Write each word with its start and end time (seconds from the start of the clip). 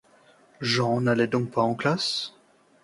Jean 0.61 0.99
n’allait 1.01 1.27
donc 1.27 1.51
pas 1.51 1.61
en 1.61 1.75
classe. 1.75 2.33